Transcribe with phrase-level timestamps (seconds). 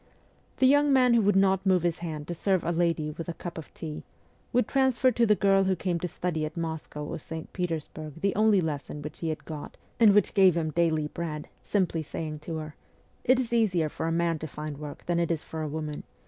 [0.57, 3.35] The young man who would not move his hand to serve a lady with a
[3.35, 4.03] cup of tea,
[4.51, 7.53] would transfer to the girl who came to study at Moscow or St.
[7.53, 12.01] Petersburg the only lesson which he had got and which gave him daily bread, simply
[12.01, 12.75] saying to her:'
[13.25, 16.03] It is easier for a man to find work than it is for a woman.